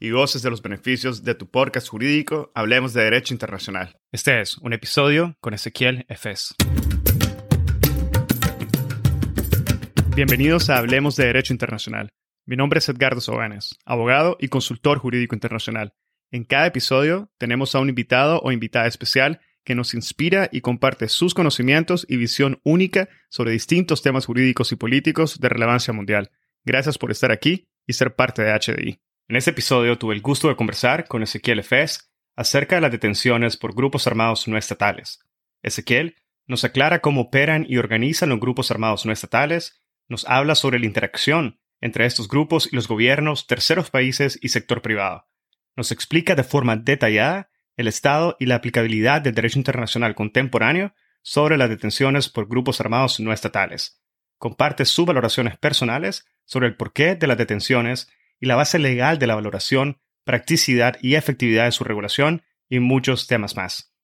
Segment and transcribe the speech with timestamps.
[0.00, 3.96] y goces de los beneficios de tu podcast jurídico Hablemos de Derecho Internacional.
[4.12, 6.54] Este es un episodio con Ezequiel Efes.
[10.14, 12.10] Bienvenidos a Hablemos de Derecho Internacional.
[12.46, 15.92] Mi nombre es Edgardo Sobanes, abogado y consultor jurídico internacional.
[16.30, 21.08] En cada episodio tenemos a un invitado o invitada especial que nos inspira y comparte
[21.08, 26.30] sus conocimientos y visión única sobre distintos temas jurídicos y políticos de relevancia mundial.
[26.64, 29.00] Gracias por estar aquí y ser parte de HDI.
[29.30, 33.58] En este episodio tuve el gusto de conversar con Ezequiel Efes acerca de las detenciones
[33.58, 35.20] por grupos armados no estatales.
[35.62, 40.78] Ezequiel nos aclara cómo operan y organizan los grupos armados no estatales, nos habla sobre
[40.78, 45.26] la interacción entre estos grupos y los gobiernos, terceros países y sector privado.
[45.76, 51.58] Nos explica de forma detallada el estado y la aplicabilidad del derecho internacional contemporáneo sobre
[51.58, 54.00] las detenciones por grupos armados no estatales.
[54.38, 58.08] Comparte sus valoraciones personales sobre el porqué de las detenciones
[58.40, 63.26] y la base legal de la valoración, practicidad y efectividad de su regulación y muchos
[63.26, 63.94] temas más.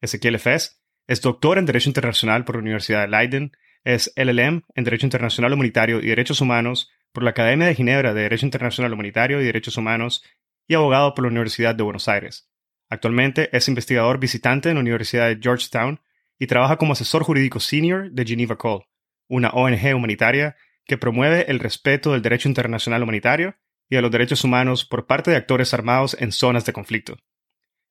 [0.00, 3.52] Ezequiel Efes es doctor en Derecho Internacional por la Universidad de Leiden,
[3.84, 8.22] es LLM en Derecho Internacional Humanitario y Derechos Humanos por la Academia de Ginebra de
[8.22, 10.24] Derecho Internacional Humanitario y Derechos Humanos
[10.66, 12.50] y abogado por la Universidad de Buenos Aires.
[12.88, 16.00] Actualmente es investigador visitante en la Universidad de Georgetown
[16.38, 18.84] y trabaja como asesor jurídico senior de Geneva Call,
[19.28, 23.56] una ONG humanitaria que promueve el respeto del derecho internacional humanitario
[23.88, 27.16] y a los derechos humanos por parte de actores armados en zonas de conflicto.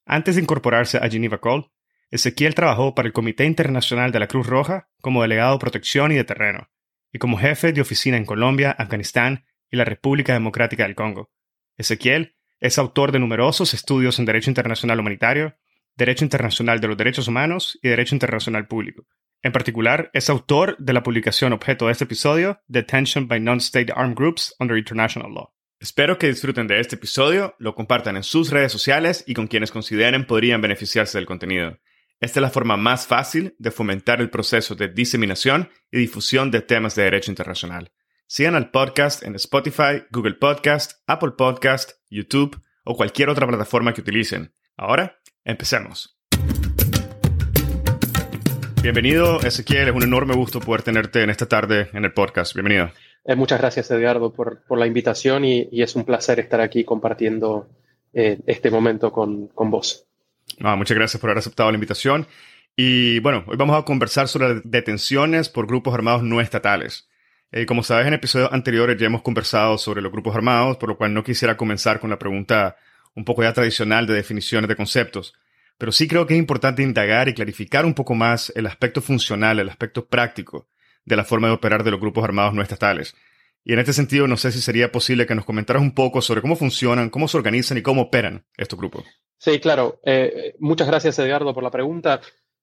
[0.05, 1.71] Antes de incorporarse a Geneva Call,
[2.11, 6.15] Ezequiel trabajó para el Comité Internacional de la Cruz Roja como delegado de protección y
[6.15, 6.69] de terreno,
[7.11, 11.31] y como jefe de oficina en Colombia, Afganistán y la República Democrática del Congo.
[11.77, 15.55] Ezequiel es autor de numerosos estudios en Derecho Internacional Humanitario,
[15.95, 19.07] Derecho Internacional de los Derechos Humanos y Derecho Internacional Público.
[19.41, 24.15] En particular, es autor de la publicación objeto de este episodio, Detention by Non-State Armed
[24.15, 25.54] Groups Under International Law.
[25.85, 29.69] Espero que disfruten de este episodio, lo compartan en sus redes sociales y con quienes
[29.69, 31.77] consideren podrían beneficiarse del contenido.
[32.19, 36.61] Esta es la forma más fácil de fomentar el proceso de diseminación y difusión de
[36.61, 37.91] temas de derecho internacional.
[38.25, 44.01] Sigan al podcast en Spotify, Google Podcast, Apple Podcast, YouTube o cualquier otra plataforma que
[44.01, 44.55] utilicen.
[44.77, 46.19] Ahora, empecemos.
[48.81, 49.89] Bienvenido, Ezequiel.
[49.89, 52.55] Es un enorme gusto poder tenerte en esta tarde en el podcast.
[52.55, 52.89] Bienvenido.
[53.25, 57.67] Eh, muchas gracias, Edgardo, por, la invitación y, es un placer estar aquí compartiendo
[58.13, 60.05] eh, este momento con, vos.
[60.59, 62.27] muchas gracias por haber aceptado la invitación.
[62.75, 67.09] Y bueno, hoy vamos a conversar sobre detenciones por grupos armados no estatales.
[67.51, 70.97] Eh, como sabes, en episodios anteriores ya hemos conversado sobre los grupos armados, por lo
[70.97, 72.75] cual no quisiera comenzar con la pregunta
[73.15, 75.33] un poco ya tradicional de definiciones de conceptos.
[75.77, 79.59] Pero sí creo que es importante indagar y clarificar un poco más el aspecto funcional,
[79.59, 80.67] el aspecto práctico
[81.05, 83.15] de la forma de operar de los grupos armados no estatales.
[83.63, 86.41] Y en este sentido, no sé si sería posible que nos comentaras un poco sobre
[86.41, 89.05] cómo funcionan, cómo se organizan y cómo operan estos grupos.
[89.39, 89.99] Sí, claro.
[90.05, 92.21] Eh, muchas gracias, Edgardo, por la pregunta.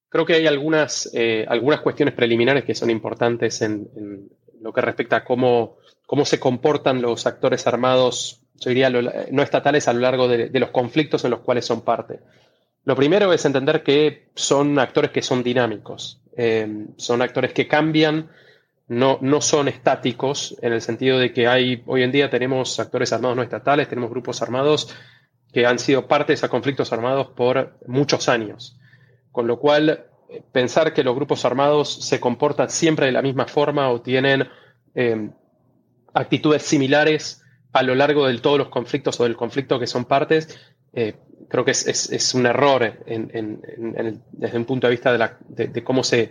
[0.09, 3.89] Creo que hay algunas, eh, algunas cuestiones preliminares que son importantes en,
[4.61, 9.89] lo que respecta a cómo, cómo se comportan los actores armados, yo diría, no estatales
[9.89, 12.21] a lo largo de, los conflictos en los cuales son parte.
[12.85, 16.22] Lo primero es entender que son actores que son dinámicos.
[16.37, 18.31] Eh, son actores que cambian,
[18.89, 23.13] no, no son estáticos, en el sentido de que hay, hoy en día tenemos actores
[23.13, 24.95] armados no estatales, tenemos grupos armados
[25.53, 28.79] que han sido partes a conflictos armados por muchos años.
[29.31, 30.07] Con lo cual,
[30.53, 34.49] pensar que los grupos armados se comportan siempre de la misma forma o tienen
[34.95, 35.31] eh,
[36.15, 37.43] actitudes similares
[37.73, 40.59] a lo largo de todos los conflictos o del conflicto que son partes,
[40.93, 41.15] eh,
[41.49, 45.13] creo que es, un error desde un punto de vista
[45.49, 46.31] de, cómo, se,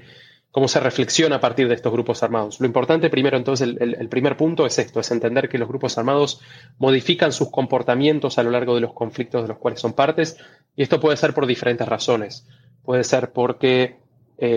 [0.51, 2.59] cómo se reflexiona a partir de estos grupos armados.
[2.59, 6.41] Lo importante primero, entonces, el, primer punto es esto, es entender que los grupos armados
[6.77, 10.37] modifican sus comportamientos a lo largo de los conflictos de los cuales son partes,
[10.75, 12.47] y esto puede ser por diferentes razones.
[12.83, 13.99] Puede ser porque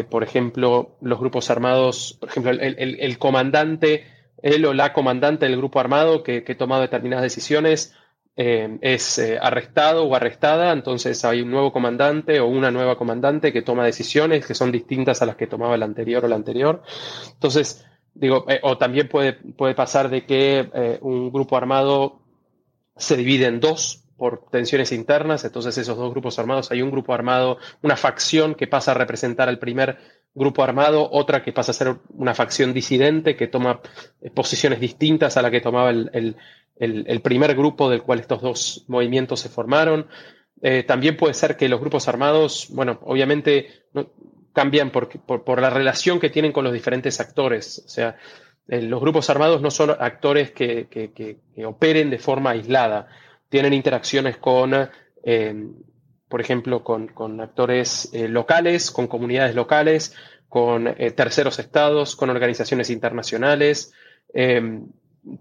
[0.09, 4.06] por ejemplo, los grupos armados, por ejemplo, el, comandante,
[4.41, 7.95] él o la comandante del grupo armado que ha tomado determinadas decisiones
[8.37, 13.53] eh, es eh, arrestado o arrestada, entonces hay un nuevo comandante o una nueva comandante
[13.53, 16.83] que toma decisiones que son distintas a las que tomaba el anterior o la anterior.
[17.33, 22.23] Entonces, digo, eh, o también puede, puede pasar de que un grupo armado
[22.97, 27.15] se divide en dos por tensiones internas, entonces esos dos grupos armados, hay un grupo
[27.15, 29.99] armado, una facción que pasa a representar al primer
[30.35, 33.81] grupo armado, otra que pasa a ser una facción disidente que toma
[34.35, 36.37] posiciones distintas a la que tomaba el, el,
[37.23, 40.06] primer grupo del cual estos dos movimientos se formaron.
[40.62, 43.85] Eh, también puede ser que los grupos armados, bueno, obviamente
[44.53, 47.82] cambian por, por, la relación que tienen con los diferentes actores.
[47.85, 48.17] O sea,
[48.69, 53.09] eh, los grupos armados no son actores que, que, operen de forma aislada.
[53.49, 54.88] Tienen interacciones con,
[55.23, 55.67] eh,
[56.29, 60.15] por ejemplo, con, con actores locales, con comunidades locales,
[60.49, 63.93] con terceros estados, con organizaciones internacionales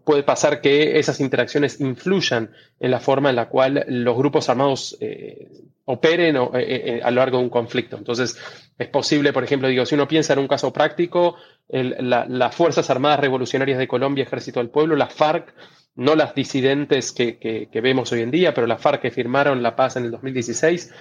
[0.04, 4.98] puede pasar que esas interacciones influyan en la forma en la cual los grupos armados
[5.00, 5.50] eh,
[5.86, 7.98] operen eh, eh, a lo largo de un conflicto.
[7.98, 8.38] Entonces,
[8.78, 11.36] es posible, por ejemplo, digo, si uno piensa en un caso práctico,
[11.70, 15.54] las Fuerzas Armadas Revolucionarias de Colombia, Ejército del Pueblo, las FARC,
[15.96, 19.96] no las disidentes que, vemos hoy en día, pero las FARC que firmaron la paz
[19.96, 20.94] en el 2016,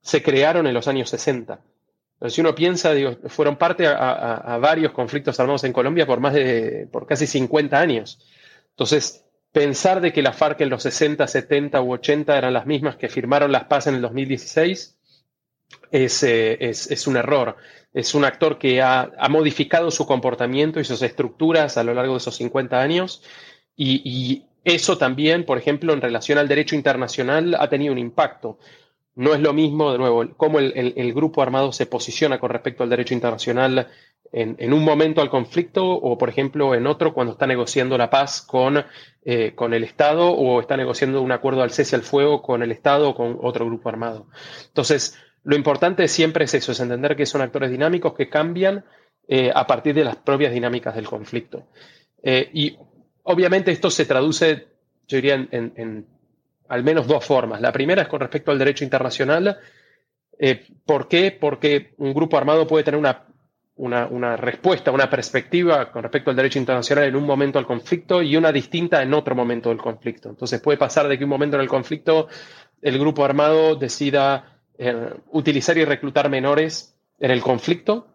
[0.00, 1.60] se crearon en los años 60.
[2.26, 2.92] Si uno piensa,
[3.26, 8.18] fueron parte a, varios conflictos armados en Colombia por más de, por casi 50 años.
[8.70, 12.96] Entonces, pensar de que la FARC en los 60, 70 u 80 eran las mismas
[12.96, 14.98] que firmaron las paz en el 2016
[15.92, 17.56] es, eh, es, es un error.
[17.94, 22.14] Es un actor que ha, ha, modificado su comportamiento y sus estructuras a lo largo
[22.14, 23.22] de esos 50 años
[23.76, 28.58] y eso también, por ejemplo, en relación al derecho internacional, ha tenido un impacto.
[29.18, 32.88] No es lo mismo, de nuevo, cómo el, grupo armado se posiciona con respecto al
[32.88, 33.88] derecho internacional
[34.30, 38.42] en, un momento al conflicto o, por ejemplo, en otro cuando está negociando la paz
[38.42, 38.84] con,
[39.24, 42.70] eh, con el Estado o está negociando un acuerdo al cese al fuego con el
[42.70, 44.28] Estado o con otro grupo armado.
[44.68, 48.84] Entonces, lo importante siempre es eso, es entender que son actores dinámicos que cambian
[49.26, 51.66] eh, a partir de las propias dinámicas del conflicto.
[52.22, 52.78] Eh, y
[53.24, 54.68] obviamente esto se traduce,
[55.08, 56.06] yo diría, en
[56.68, 57.60] al menos dos formas.
[57.60, 59.58] La primera es con respecto al derecho internacional.
[60.38, 61.36] Eh, ¿Por qué?
[61.38, 63.24] Porque un grupo armado puede tener una,
[63.78, 68.36] una, respuesta, una perspectiva con respecto al derecho internacional en un momento del conflicto y
[68.36, 70.28] una distinta en otro momento del conflicto.
[70.28, 72.28] Entonces puede pasar de que un momento en el conflicto
[72.82, 78.06] el grupo armado decida eh, utilizar y reclutar menores en el conflicto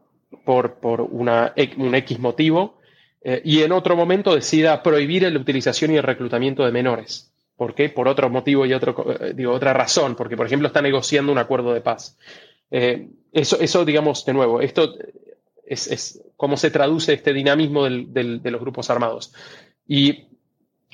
[0.45, 2.79] por, por una, un X motivo
[3.21, 7.32] eh, y en otro momento decida prohibir la utilización y el reclutamiento de menores.
[7.55, 7.89] ¿Por qué?
[7.89, 11.37] Por otro motivo y otro, eh, digo, otra razón, porque por ejemplo está negociando un
[11.37, 12.17] acuerdo de paz.
[12.71, 14.95] Eh, eso, eso, digamos, de nuevo, esto
[15.65, 19.33] es, es cómo se traduce este dinamismo de los grupos armados.
[19.87, 20.25] Y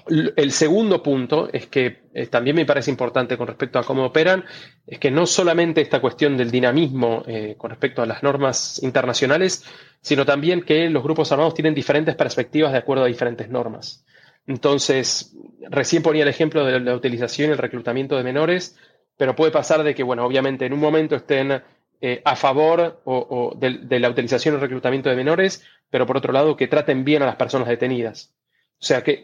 [0.07, 4.43] el segundo punto es que eh, también me parece importante con respecto a cómo operan,
[4.87, 7.23] es que no solamente esta cuestión del dinamismo
[7.57, 9.63] con respecto a las normas internacionales,
[10.01, 14.03] sino también que los grupos armados tienen diferentes perspectivas de acuerdo a diferentes normas.
[14.49, 15.37] Entonces,
[15.69, 18.75] recién ponía el ejemplo de la utilización y el reclutamiento de menores,
[19.15, 21.61] pero puede pasar de que, bueno, obviamente en un momento estén
[22.01, 26.33] eh, a favor o, de, la utilización y el reclutamiento de menores, pero por otro
[26.33, 28.33] lado que traten bien a las personas detenidas.
[28.81, 29.23] O sea, que,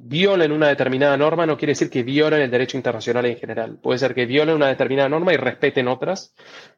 [0.00, 3.78] violen una determinada norma no quiere decir que violen el derecho internacional en general.
[3.82, 6.34] Puede ser que violen una determinada norma y respeten otras.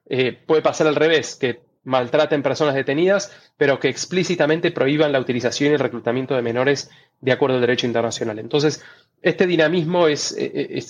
[0.07, 5.71] Eh, puede pasar al revés, que maltraten personas detenidas, pero que explícitamente prohíban la utilización
[5.71, 6.91] y el reclutamiento de menores
[7.21, 8.39] de acuerdo al derecho internacional.
[8.39, 8.83] Entonces,
[9.25, 10.83] este dinamismo eh, eh,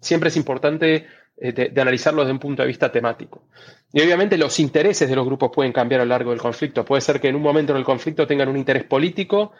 [0.00, 1.06] siempre es importante
[1.36, 3.44] eh, de, analizarlo desde un punto de vista temático.
[3.92, 6.84] Y obviamente los intereses de los grupos pueden cambiar a lo largo del conflicto.
[6.84, 9.52] Puede ser que en un momento del conflicto tengan un interés político,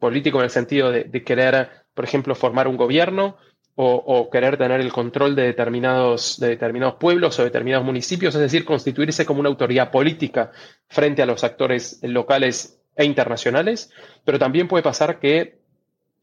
[0.00, 3.36] político en el sentido de, querer, por ejemplo, formar un gobierno,
[3.76, 8.64] o, querer tener el control de determinados, de determinados pueblos o determinados municipios, es decir,
[8.64, 10.52] constituirse como una autoridad política
[10.88, 13.90] frente a los actores locales e internacionales,
[14.24, 15.58] pero también puede pasar que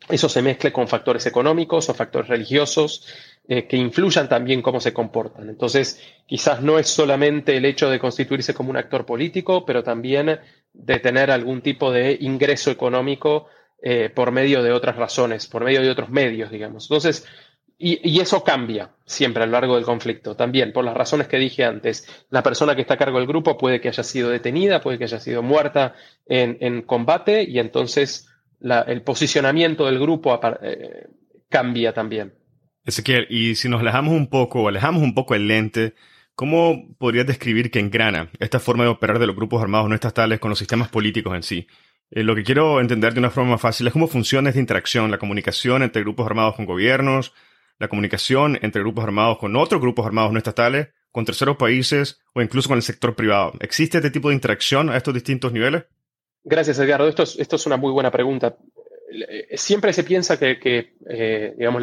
[0.09, 3.07] eso se mezcle con factores económicos o factores religiosos
[3.47, 5.49] eh, que influyan también cómo se comportan.
[5.49, 10.39] Entonces, quizás no es solamente el hecho de constituirse como un actor político, pero también
[10.73, 13.47] de tener algún tipo de ingreso económico
[13.81, 16.85] eh, por medio de otras razones, por medio de otros medios, digamos.
[16.85, 17.27] Entonces,
[17.81, 21.63] y, eso cambia siempre a lo largo del conflicto, también por las razones que dije
[21.65, 22.07] antes.
[22.29, 25.05] La persona que está a cargo del grupo puede que haya sido detenida, puede que
[25.05, 25.95] haya sido muerta
[26.25, 28.27] en, combate y entonces
[28.61, 31.07] el posicionamiento del grupo eh,
[31.49, 32.33] cambia también.
[32.85, 35.93] Ezequiel, y si nos alejamos un poco, alejamos un poco el lente
[36.35, 40.39] ¿Cómo podrías describir que engrana esta forma de operar de los grupos armados no estatales
[40.39, 41.67] con los sistemas políticos en sí?
[42.09, 45.11] Eh, lo que quiero entender de una forma más fácil es cómo funciona esta interacción,
[45.11, 47.33] la comunicación entre grupos armados con gobiernos,
[47.81, 52.41] la comunicación entre grupos armados con otros grupos armados no estatales, con terceros países o
[52.43, 53.53] incluso con el sector privado.
[53.59, 55.85] ¿Existe este tipo de interacción a estos distintos niveles?
[56.43, 57.07] Gracias, Edgardo.
[57.07, 58.55] Esto es, una muy buena pregunta.
[59.11, 61.81] Eh, siempre se piensa que, eh, digamos,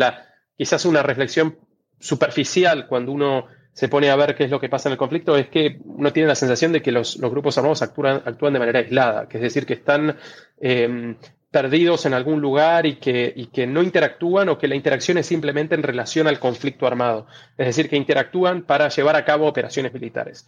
[0.57, 1.59] quizás una reflexión
[1.99, 5.37] superficial cuando uno se pone a ver qué es lo que pasa en el conflicto,
[5.37, 9.29] es que uno tiene la sensación de que los, grupos armados actúan, de manera aislada,
[9.29, 10.17] que es decir, que están
[10.61, 11.17] em,
[11.51, 15.83] perdidos en algún lugar y que, no interactúan o que la interacción es simplemente en
[15.83, 17.27] relación al conflicto armado.
[17.57, 20.47] Es decir, que interactúan para llevar a cabo operaciones militares.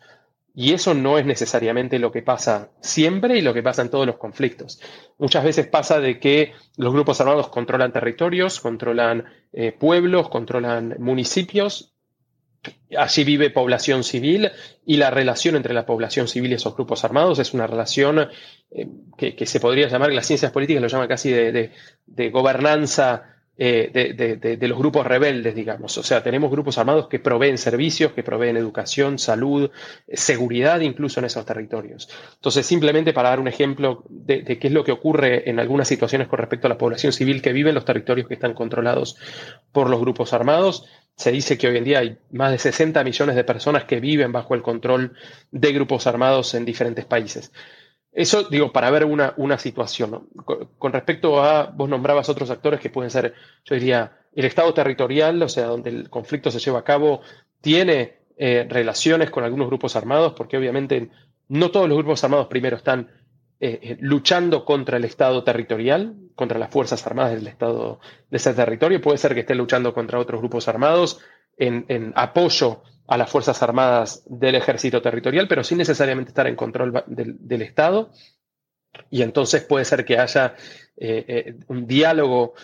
[0.55, 4.07] Y eso no es necesariamente lo que pasa siempre y lo que pasa en todos
[4.07, 4.81] los conflictos.
[5.17, 11.93] Muchas veces pasa de que los grupos armados controlan territorios, controlan eh, pueblos, controlan municipios
[12.97, 14.51] Allí vive población civil
[14.85, 18.29] y la relación entre la población civil y esos grupos armados es una relación
[18.71, 18.87] eh,
[19.17, 24.79] que, se podría llamar, las ciencias políticas lo llaman casi de, gobernanza eh, de, los
[24.79, 25.97] grupos rebeldes, digamos.
[25.99, 29.71] O sea, tenemos grupos armados que proveen servicios, que proveen educación, salud,
[30.13, 32.09] seguridad incluso en esos territorios.
[32.35, 36.27] Entonces, simplemente para dar un ejemplo de, qué es lo que ocurre en algunas situaciones
[36.27, 39.17] con respecto a la población civil que vive en los territorios que están controlados
[39.73, 40.87] por los grupos armados,
[41.21, 44.33] se dice que hoy en día hay más de 60 millones de personas que viven
[44.33, 45.13] bajo el control
[45.51, 47.53] de grupos armados en diferentes países.
[48.11, 50.31] Eso, digo, para ver una, una situación.
[50.79, 53.35] Con, respecto a, vos nombrabas otros actores que pueden ser,
[53.67, 57.21] yo diría, el Estado territorial, o sea, donde el conflicto se lleva a cabo,
[57.61, 61.11] tiene eh, relaciones con algunos grupos armados, porque obviamente
[61.49, 63.11] no todos los grupos armados primero están
[63.63, 68.01] eh, eh, luchando contra el Estado territorial, contra las Fuerzas Armadas del Estado
[68.31, 69.03] de ese territorio.
[69.03, 71.21] Puede ser que esté luchando contra otros grupos armados
[71.59, 77.05] en, apoyo a las Fuerzas Armadas del Ejército Territorial, pero sin necesariamente estar en control
[77.07, 78.13] del, Estado.
[79.11, 80.55] Y entonces puede ser que haya
[80.97, 82.55] eh, un diálogo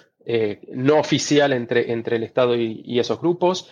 [0.72, 3.70] no oficial entre, entre el Estado y, esos grupos.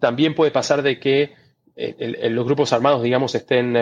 [0.00, 1.32] también puede pasar de que
[1.76, 3.76] los grupos armados, digamos, estén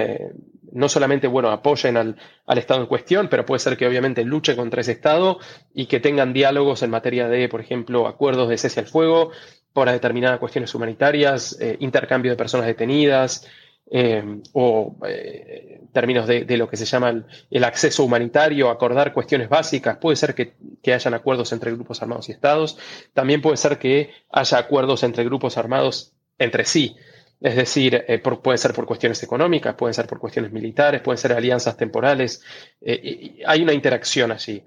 [0.72, 2.16] no solamente, bueno, apoyen al,
[2.58, 5.38] Estado en cuestión, pero puede ser que obviamente luche contra ese Estado
[5.74, 9.30] y que tengan diálogos en materia de, por ejemplo, acuerdos de cese al fuego
[9.72, 13.46] para determinadas cuestiones humanitarias, eh, intercambio de personas detenidas
[13.90, 19.98] eh, o eh, términos de, lo que se llama el, acceso humanitario, acordar cuestiones básicas.
[19.98, 22.78] Puede ser que, que hayan acuerdos entre grupos armados y estados.
[23.12, 26.96] También puede ser que haya acuerdos entre grupos armados entre sí.
[27.42, 31.32] Es decir, eh, puede ser por cuestiones económicas, pueden ser por cuestiones militares, pueden ser
[31.32, 32.40] alianzas temporales.
[32.80, 34.62] Eh, hay una interacción allí.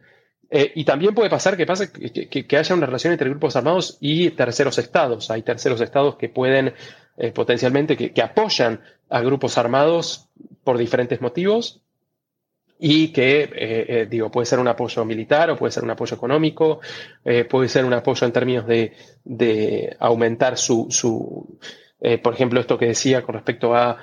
[0.50, 4.29] Eh, y también puede pasar que, pase que, haya una relación entre grupos armados y
[4.32, 5.32] terceros estados.
[5.32, 6.74] Hay terceros estados que pueden
[7.34, 10.27] potencialmente, que, apoyan a grupos armados
[10.65, 11.82] por diferentes motivos
[12.77, 16.82] y que, digo, puede ser un apoyo militar o puede ser un apoyo económico,
[17.50, 20.89] puede ser un apoyo en términos de, aumentar su,
[21.99, 23.97] eh, por ejemplo, esto que decía con respecto a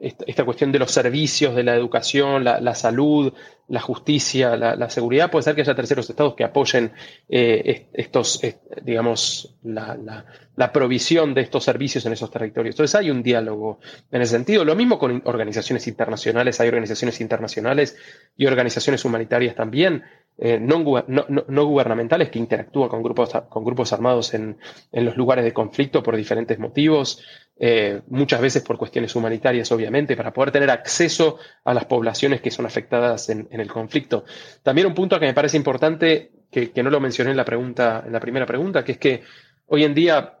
[0.00, 3.32] esta, cuestión de los servicios, de la educación, la, salud,
[3.68, 6.92] la justicia, la, seguridad, puede ser que haya terceros estados que apoyen
[7.28, 8.40] eh, estos,
[8.82, 10.24] digamos, la,
[10.72, 12.74] provisión de estos servicios en esos territorios.
[12.74, 13.80] Entonces hay un diálogo
[14.10, 14.64] en ese sentido.
[14.64, 17.96] Lo mismo con organizaciones internacionales, hay organizaciones internacionales
[18.36, 20.04] y organizaciones humanitarias también
[20.42, 24.56] eh, no, gubernamentales que interactúan con grupos, con grupos armados en,
[24.90, 27.22] los lugares de conflicto por diferentes motivos,
[27.58, 32.50] eh, muchas veces por cuestiones humanitarias, obviamente, para poder tener acceso a las poblaciones que
[32.50, 34.24] son afectadas en, el conflicto.
[34.62, 38.12] También un punto que me parece importante, que, no lo mencioné en la, pregunta, en
[38.14, 39.22] la primera pregunta, que es que
[39.66, 40.38] hoy en día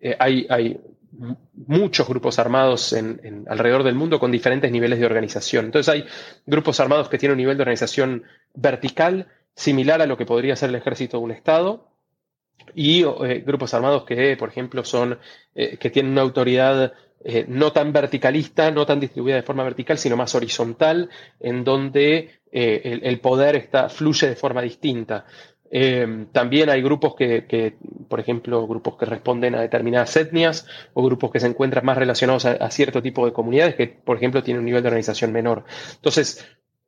[0.00, 0.76] eh, hay, hay
[1.54, 2.94] muchos grupos armados
[3.48, 5.66] alrededor del mundo con diferentes niveles de organización.
[5.66, 6.04] Entonces hay
[6.46, 10.68] grupos armados que tienen un nivel de organización vertical similar a lo que podría ser
[10.68, 11.88] el ejército de un Estado
[12.74, 15.18] y eh, grupos armados que, por ejemplo, son
[15.54, 16.92] eh, que tienen una autoridad
[17.24, 21.08] eh, no tan verticalista, no tan distribuida de forma vertical, sino más horizontal,
[21.40, 25.26] en donde el, poder fluye de forma distinta.
[25.70, 27.76] Eh, también hay grupos que,
[28.08, 32.46] por ejemplo, grupos que responden a determinadas etnias o grupos que se encuentran más relacionados
[32.46, 35.64] a, cierto tipo de comunidades que, por ejemplo, tienen un nivel de organización menor.
[35.94, 36.46] Entonces,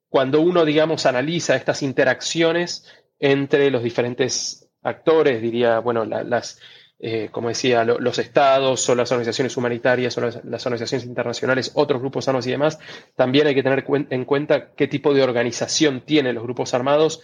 [0.09, 2.87] cuando uno, digamos, analiza estas interacciones
[3.19, 6.61] entre los diferentes actores, diría, bueno, las,
[7.01, 12.27] eh, como decía, los estados o las organizaciones humanitarias o las, organizaciones internacionales, otros grupos
[12.29, 12.79] armados y demás,
[13.17, 17.23] también hay que tener en cuenta qué tipo de organización tienen los grupos armados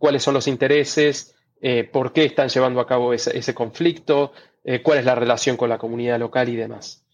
[0.00, 4.32] cuáles son los intereses, eh, por qué están llevando a cabo ese, conflicto,
[4.82, 7.04] cuál es la relación con la comunidad local y demás.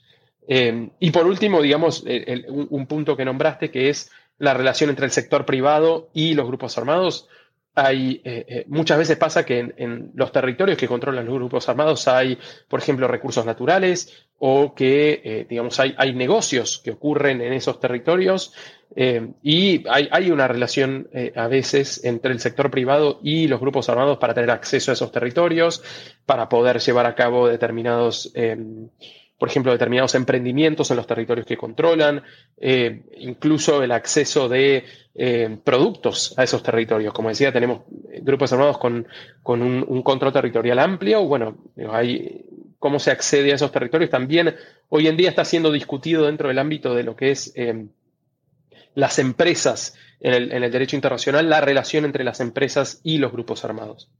[0.48, 2.04] y por último, digamos,
[2.48, 6.78] un, punto que nombraste, que es la relación entre el sector privado y los grupos
[6.78, 7.28] armados
[7.76, 12.08] hay, eh, eh, muchas veces pasa que en, los territorios que controlan los grupos armados
[12.08, 12.38] hay,
[12.68, 17.78] por ejemplo, recursos naturales o que, eh, digamos, hay, hay, negocios que ocurren en esos
[17.78, 18.54] territorios
[19.42, 24.16] y hay, hay, una relación a veces entre el sector privado y los grupos armados
[24.16, 25.82] para tener acceso a esos territorios,
[26.24, 28.32] para poder llevar a cabo determinados
[29.38, 32.22] por ejemplo, determinados emprendimientos en los territorios que controlan,
[32.56, 34.84] eh, incluso el acceso de
[35.14, 37.12] eh, productos a esos territorios.
[37.12, 37.82] Como decía, tenemos
[38.22, 39.06] grupos armados con,
[39.44, 41.24] un, control territorial amplio.
[41.24, 41.58] Bueno,
[41.90, 42.46] hay
[42.78, 44.54] cómo se accede a esos territorios también
[44.90, 47.86] hoy en día está siendo discutido dentro del ámbito de lo que es eh,
[48.96, 54.10] las empresas en el, derecho internacional, la relación entre las empresas y los grupos armados.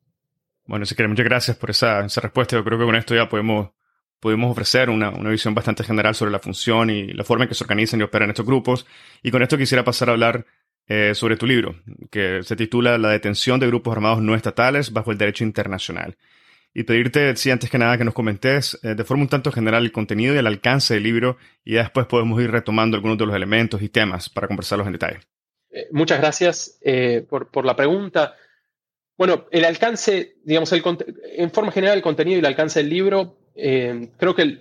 [0.67, 2.57] Bueno, si muchas gracias por esa, respuesta.
[2.57, 3.71] Yo creo que con esto ya podemos
[4.21, 7.65] pudimos ofrecer una, visión bastante general sobre la función y la forma en que se
[7.65, 8.87] organizan y operan estos grupos.
[9.23, 10.47] Y con esto quisiera pasar a hablar
[10.89, 11.77] eh, sobre tu libro,
[12.11, 16.19] que se titula La detención de grupos armados no estatales bajo el derecho internacional.
[16.79, 19.83] Y pedirte, sí, antes que nada, que nos comentes eh, de forma un tanto general
[19.83, 23.35] el contenido y el alcance del libro, y después podemos ir retomando algunos de los
[23.35, 25.21] elementos y temas para conversarlos en detalle.
[25.71, 26.79] Eh, muchas gracias
[27.31, 28.35] por, por, la pregunta.
[29.17, 30.83] Bueno, el alcance, digamos, el,
[31.37, 34.61] en forma general, el contenido y el alcance del libro eh, creo que eh,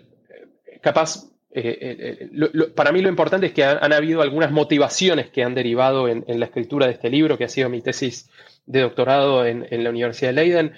[0.82, 2.30] capaz, eh,
[2.76, 6.46] para mí lo importante es que han, habido algunas motivaciones que han derivado en, la
[6.46, 8.30] escritura de este libro, que ha sido mi tesis
[8.66, 10.74] de doctorado en, la Universidad de Leiden.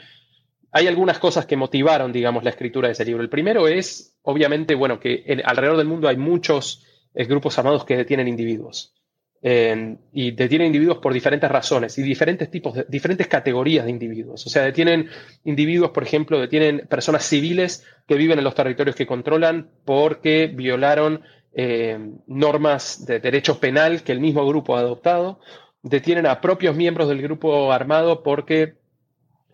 [0.71, 3.23] Hay algunas cosas que motivaron, digamos, la escritura de ese libro.
[3.23, 8.27] El primero es, obviamente, bueno, que alrededor del mundo hay muchos grupos armados que detienen
[8.27, 8.97] individuos
[9.41, 14.45] y detienen individuos por diferentes razones y diferentes tipos, de, diferentes categorías de individuos.
[14.45, 15.09] O sea, detienen
[15.43, 21.21] individuos, por ejemplo, detienen personas civiles que viven en los territorios que controlan porque violaron
[21.53, 25.39] eh, normas de derecho penal que el mismo grupo ha adoptado.
[25.83, 28.75] Detienen a propios miembros del grupo armado porque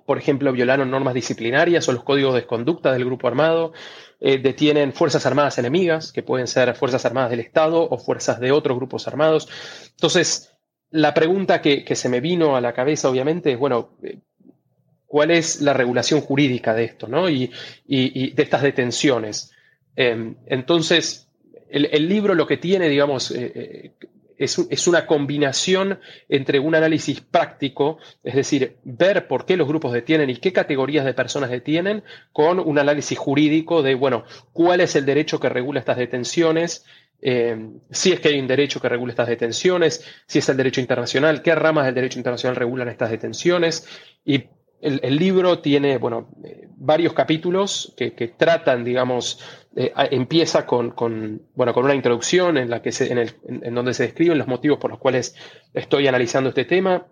[0.05, 3.73] por ejemplo, violaron normas disciplinarias o los códigos de conducta del grupo armado,
[4.19, 8.51] eh, detienen fuerzas armadas enemigas, que pueden ser fuerzas armadas del Estado o fuerzas de
[8.51, 9.47] otros grupos armados.
[9.91, 10.53] Entonces,
[10.91, 14.19] la pregunta que, se me vino a la cabeza, obviamente, es, bueno, eh,
[15.05, 17.29] ¿cuál es la regulación jurídica de esto, ¿no?
[17.29, 17.51] y,
[17.87, 19.51] de estas detenciones?
[19.95, 21.27] Em, entonces,
[21.69, 23.93] el, libro lo que tiene, digamos, eh,
[24.43, 30.29] es, una combinación entre un análisis práctico, es decir, ver por qué los grupos detienen
[30.29, 35.05] y qué categorías de personas detienen, con un análisis jurídico de, bueno, cuál es el
[35.05, 36.85] derecho que regula estas detenciones,
[37.25, 37.57] eh,
[37.89, 41.41] si es que hay un derecho que regula estas detenciones, si es el derecho internacional,
[41.41, 43.87] qué ramas del derecho internacional regulan estas detenciones
[44.25, 44.43] y
[44.83, 49.39] el, libro tiene, bueno, eh, varios capítulos que, tratan, digamos,
[49.75, 50.93] eh, empieza con,
[51.55, 54.91] bueno, con una introducción en, la que se, en, donde se describen los motivos por
[54.91, 55.35] los cuales
[55.73, 57.07] estoy analizando este tema.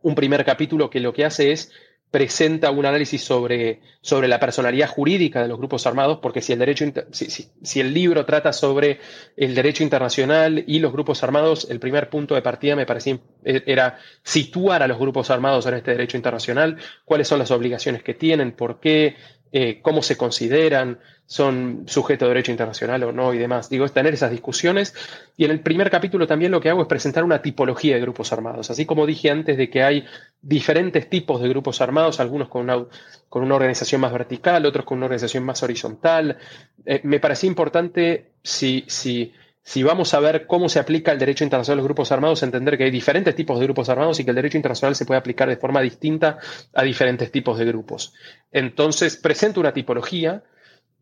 [0.00, 1.72] Un primer capítulo que lo que hace es
[2.10, 6.58] presenta un análisis sobre, sobre la personalidad jurídica de los grupos armados, porque si el,
[6.60, 9.00] derecho, si, el libro trata sobre
[9.36, 13.62] el derecho internacional y los grupos armados, el primer punto de partida me parecía e,
[13.66, 18.14] era situar a los grupos armados en este derecho internacional, cuáles son las obligaciones que
[18.14, 19.16] tienen, por qué,
[19.58, 23.70] eh, cómo se consideran, son sujetos de derecho internacional o no y demás.
[23.70, 24.94] Digo, es tener esas discusiones.
[25.34, 28.34] Y en el primer capítulo también lo que hago es presentar una tipología de grupos
[28.34, 28.70] armados.
[28.70, 30.04] Así como dije antes de que hay
[30.42, 32.84] diferentes tipos de grupos armados, algunos con una,
[33.30, 36.36] con una organización más vertical, otros con una organización más horizontal.
[36.84, 39.32] Eh, me parecía importante si, si
[39.66, 42.78] si vamos a ver cómo se aplica el derecho internacional a los grupos armados, entender
[42.78, 45.48] que hay diferentes tipos de grupos armados y que el derecho internacional se puede aplicar
[45.48, 46.38] de forma distinta
[46.72, 48.14] a diferentes tipos de grupos.
[48.52, 50.44] Entonces, presento una tipología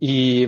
[0.01, 0.47] y,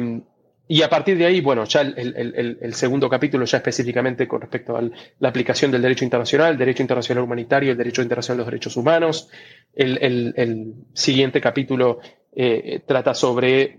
[0.82, 4.82] a partir de ahí, bueno, ya el, segundo capítulo ya específicamente con respecto a
[5.18, 8.78] la aplicación del derecho internacional, el derecho internacional humanitario, el derecho internacional de los derechos
[8.78, 9.28] humanos.
[9.74, 12.00] El, siguiente capítulo
[12.34, 13.76] eh, trata sobre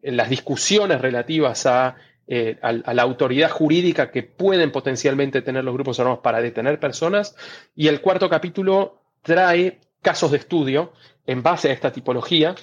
[0.00, 1.96] las discusiones relativas a
[2.32, 7.34] eh, a, la autoridad jurídica que pueden potencialmente tener los grupos armados para detener personas.
[7.74, 10.92] Y el cuarto capítulo trae casos de estudio
[11.26, 12.54] en base a esta tipología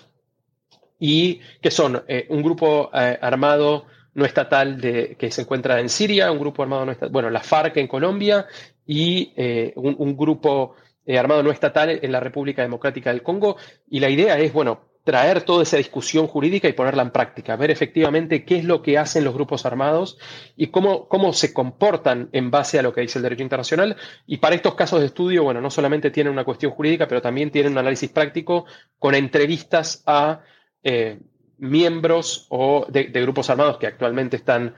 [0.98, 5.90] y que son eh, un grupo eh, armado no estatal de, que se encuentra en
[5.90, 8.48] Siria, un grupo armado no estatal, bueno, la FARC en Colombia
[8.86, 9.34] y
[9.76, 10.76] un, un, grupo
[11.10, 13.58] armado no estatal en la República Democrática del Congo.
[13.90, 17.72] Y la idea es, bueno, traer toda esa discusión jurídica y ponerla en práctica, ver
[17.72, 20.18] efectivamente qué es lo que hacen los grupos armados
[20.58, 23.96] y cómo, cómo se comportan en base a lo que dice el derecho internacional.
[24.26, 27.52] Y para estos casos de estudio, bueno, no solamente tienen una cuestión jurídica, pero también
[27.52, 28.66] tienen un análisis práctico
[29.00, 30.42] con entrevistas a,
[30.84, 31.20] eh,
[31.58, 34.76] miembros o de, grupos armados que actualmente están,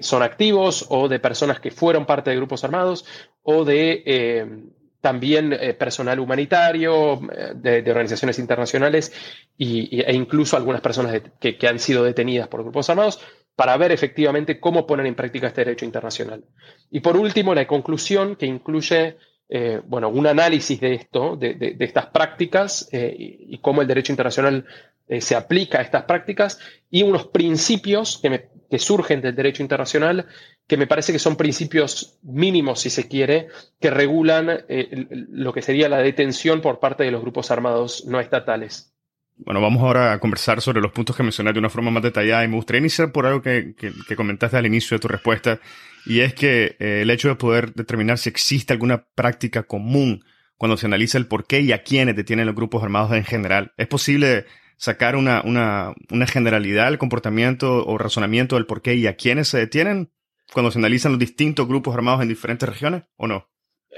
[0.00, 3.06] son activos o de personas que fueron parte de grupos armados
[3.44, 7.20] o de también personal humanitario
[7.54, 9.12] de, organizaciones internacionales
[9.58, 13.20] e incluso algunas personas que, que, han sido detenidas por grupos armados
[13.58, 16.44] para ver efectivamente cómo ponen en práctica este derecho internacional.
[16.92, 19.16] Y por último, la conclusión que incluye
[19.50, 24.66] eh, bueno, un análisis de esto, de, estas prácticas eh, y, cómo el derecho internacional
[25.08, 26.58] eh, se aplica a estas prácticas
[26.90, 30.26] y unos principios que, que, surgen del derecho internacional
[30.66, 33.48] que me parece que son principios mínimos, si se quiere,
[33.80, 34.64] que regulan
[35.08, 38.92] lo que sería la detención por parte de los grupos armados no estatales.
[39.38, 42.44] Bueno, vamos ahora a conversar sobre los puntos que mencioné de una forma más detallada
[42.44, 43.74] y me gustaría iniciar por algo que,
[44.16, 45.60] comentaste al inicio de tu respuesta
[46.06, 50.24] y es que eh, el hecho de poder determinar si existe alguna práctica común
[50.56, 53.72] cuando se analiza el por qué y a quiénes detienen los grupos armados en general.
[53.76, 54.46] ¿Es posible
[54.76, 59.48] sacar una, una, una generalidad del comportamiento o razonamiento del por qué y a quiénes
[59.48, 60.10] se detienen
[60.52, 63.48] cuando se analizan los distintos grupos armados en diferentes regiones o no?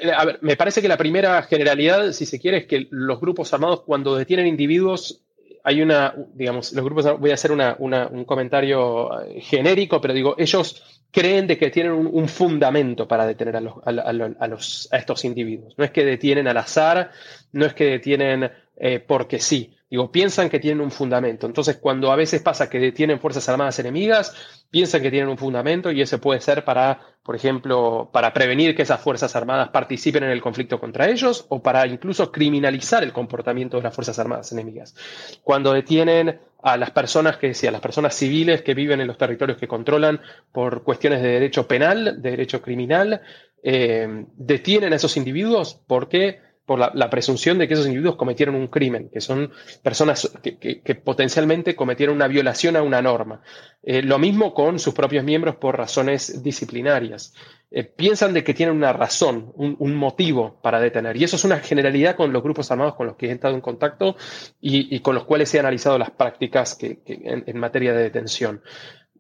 [0.00, 3.20] Eh, a ver, me parece que la primera generalidad, si se quiere, es que los
[3.20, 5.24] grupos armados cuando detienen individuos
[5.64, 11.01] hay una, digamos, los grupos, voy a hacer un comentario eh, genérico, pero digo, ellos
[11.11, 14.12] creen de que tienen un, fundamento para detener a, los, a,
[14.46, 15.75] los, a, estos individuos.
[15.77, 17.11] No es que detienen al azar,
[17.53, 19.76] no es que detienen eh, porque sí.
[19.90, 21.46] Digo, piensan que tienen un fundamento.
[21.46, 24.34] Entonces, cuando a veces pasa que detienen fuerzas armadas enemigas,
[24.70, 28.82] piensan que tienen un fundamento y ese puede ser para, por ejemplo, para prevenir que
[28.82, 33.78] esas fuerzas armadas participen en el conflicto contra ellos o para incluso criminalizar el comportamiento
[33.78, 34.94] de las fuerzas armadas enemigas.
[35.42, 39.18] Cuando detienen a las personas que, sí, a las personas civiles que viven en los
[39.18, 40.20] territorios que controlan
[40.52, 43.20] por cuestiones de derecho penal, de derecho criminal,
[43.62, 48.68] eh, detienen a esos individuos porque por la, presunción de que esos individuos cometieron un
[48.68, 49.50] crimen, que son
[49.83, 53.42] personas que, potencialmente cometieron una violación a una norma.
[53.83, 57.35] Eh, lo mismo con sus propios miembros por razones disciplinarias.
[57.72, 61.16] Eh, piensan de que tienen una razón, un, motivo para detener.
[61.16, 63.62] Y eso es una generalidad con los grupos armados con los que he estado en
[63.62, 64.14] contacto
[64.61, 68.62] y, con los cuales he analizado las prácticas en, materia de detención.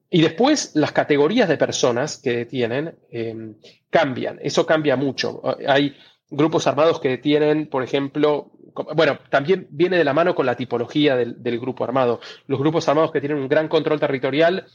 [0.08, 3.54] Y después las categorías de personas que detienen eh,
[3.90, 4.38] cambian.
[4.40, 5.42] Eso cambia mucho.
[5.66, 5.96] Hay
[6.30, 8.50] grupos armados que tienen, por ejemplo,
[8.94, 12.20] bueno, también viene de la mano con la tipología del, grupo armado.
[12.46, 14.66] Los grupos armados que tienen un gran control territorial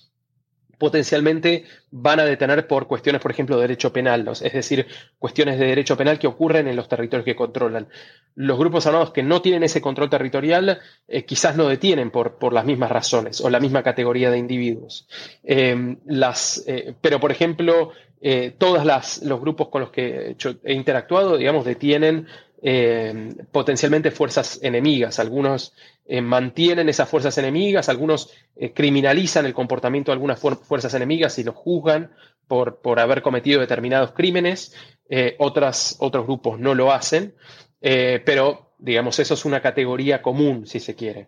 [0.77, 4.85] potencialmente van a detener por cuestiones, por ejemplo, de derecho penal, es decir,
[5.17, 7.87] cuestiones de derecho penal que ocurren en los territorios que controlan.
[8.35, 12.51] Los grupos armados que no tienen ese control territorial eh, quizás no detienen por, por,
[12.51, 15.07] las mismas razones o la misma categoría de individuos.
[15.45, 17.91] Eh, las, eh, pero, por ejemplo,
[18.27, 18.83] eh, todos
[19.21, 22.25] los grupos con los que he interactuado, digamos, detienen
[22.63, 25.19] eh, potencialmente fuerzas enemigas.
[25.19, 25.73] Algunos
[26.07, 28.31] eh, mantienen esas fuerzas enemigas, algunos
[28.73, 32.13] criminalizan el comportamiento de algunas fuerzas enemigas y los juzgan
[32.47, 34.73] por, por haber cometido determinados crímenes.
[35.37, 37.35] otras, otros grupos no lo hacen,
[37.79, 41.27] pero, digamos, eso es una categoría común, si se quiere.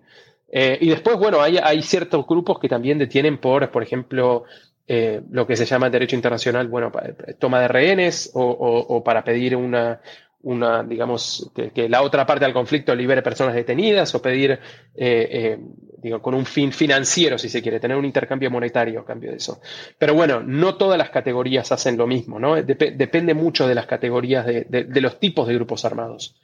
[0.51, 4.45] y después, bueno, hay, ciertos grupos que también detienen por, por ejemplo,
[4.89, 9.53] eh, lo que se llama derecho internacional, bueno, eh, toma de rehenes o, para pedir
[9.53, 9.99] una,
[10.43, 14.57] una digamos, que, la otra parte del conflicto libere personas detenidas o pedir,
[14.95, 15.59] eh,
[15.97, 19.37] digo, con un fin financiero, si se quiere, tener un intercambio monetario a cambio de
[19.37, 19.59] eso.
[19.97, 22.55] Pero bueno, no todas las categorías hacen lo mismo, ¿no?
[22.55, 26.37] depende mucho de las categorías de, los tipos de grupos armados.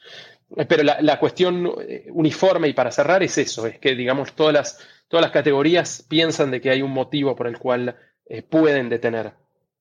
[0.68, 1.74] Pero la, la, cuestión
[2.12, 6.52] uniforme y para cerrar es eso, es que, digamos, todas las, todas las categorías piensan
[6.52, 9.34] de que hay un motivo por el cual eh, pueden detener.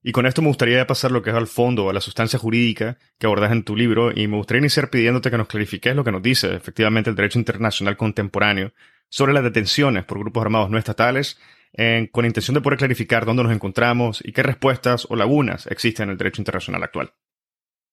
[0.02, 2.98] Y con esto me gustaría pasar lo que es al fondo, a la sustancia jurídica
[3.18, 6.12] que abordas en tu libro, y me gustaría iniciar pidiéndote que nos clarifiques lo que
[6.12, 8.72] nos dice efectivamente el derecho internacional contemporáneo
[9.09, 11.38] sobre las detenciones por grupos armados no estatales,
[12.11, 16.11] con intención de poder clarificar dónde nos encontramos y qué respuestas o lagunas existen en
[16.11, 17.12] el derecho internacional actual.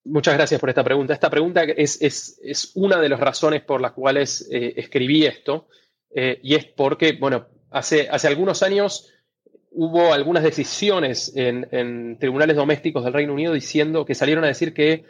[0.06, 1.14] Muchas gracias por esta pregunta.
[1.14, 5.68] Esta pregunta es, es, una de las razones por las cuales eh, escribí esto,
[6.10, 9.12] eh, y es porque, bueno, hace, hace algunos años
[9.72, 15.06] hubo algunas decisiones en, tribunales domésticos del Reino Unido diciendo que salieron a decir que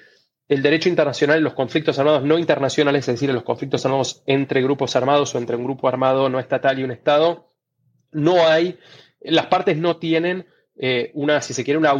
[0.48, 4.24] el derecho internacional en los conflictos armados no internacionales, es decir, en los conflictos armados
[4.26, 7.52] entre grupos armados o entre un grupo armado no estatal y un Estado,
[8.12, 8.80] no hay,
[9.22, 11.91] las partes no tienen eh, una, si se quiere, una,